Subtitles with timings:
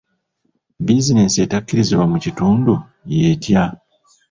[0.85, 2.73] Bizinensi etakkirizibwa mu kitundu
[3.17, 3.63] y'etya?